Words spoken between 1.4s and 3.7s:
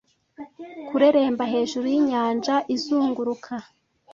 hejuru y'inyanja izunguruka!